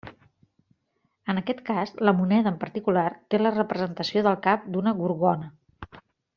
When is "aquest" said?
1.41-1.61